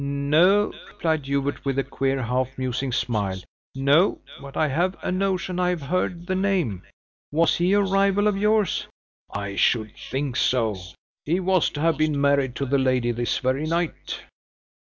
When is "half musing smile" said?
2.23-3.39